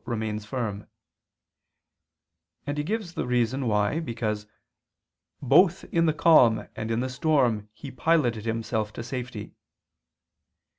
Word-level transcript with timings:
remains 0.04 0.44
firm"; 0.44 0.86
and 2.66 2.76
he 2.76 2.84
gives 2.84 3.14
the 3.14 3.26
reason 3.26 3.66
why, 3.66 3.98
because 3.98 4.46
"both 5.40 5.84
in 5.84 6.04
the 6.04 6.12
calm 6.12 6.68
and 6.76 6.90
in 6.90 7.00
the 7.00 7.08
storm 7.08 7.70
he 7.72 7.90
piloted 7.90 8.44
himself 8.44 8.92
to 8.92 9.02
safety." 9.02 9.54